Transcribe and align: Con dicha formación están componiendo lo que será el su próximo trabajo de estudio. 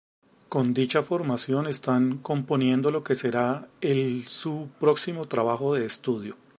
Con 0.49 0.73
dicha 0.73 1.03
formación 1.03 1.67
están 1.67 2.17
componiendo 2.17 2.89
lo 2.89 3.03
que 3.03 3.13
será 3.13 3.67
el 3.81 4.27
su 4.27 4.67
próximo 4.79 5.27
trabajo 5.27 5.75
de 5.75 5.85
estudio. 5.85 6.35